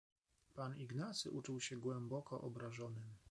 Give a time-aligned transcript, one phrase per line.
[0.53, 3.13] "Pan Ignacy uczuł się głęboko obrażonym."